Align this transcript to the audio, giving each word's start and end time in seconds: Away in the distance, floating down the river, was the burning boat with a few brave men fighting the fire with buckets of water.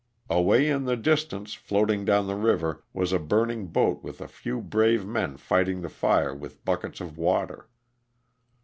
Away 0.31 0.67
in 0.67 0.85
the 0.85 0.97
distance, 0.97 1.53
floating 1.53 2.05
down 2.05 2.25
the 2.25 2.33
river, 2.33 2.83
was 2.91 3.11
the 3.11 3.19
burning 3.19 3.67
boat 3.67 4.03
with 4.03 4.19
a 4.19 4.27
few 4.27 4.59
brave 4.59 5.05
men 5.05 5.37
fighting 5.37 5.81
the 5.81 5.89
fire 5.89 6.33
with 6.33 6.65
buckets 6.65 7.01
of 7.01 7.19
water. 7.19 7.69